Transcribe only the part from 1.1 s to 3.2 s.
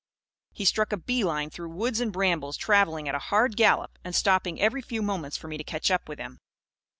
line, through woods and brambles, travelling at a